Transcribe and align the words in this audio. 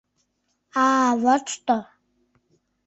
—А-а, 0.83 1.09
вот 1.23 1.43
что?.. 1.53 1.77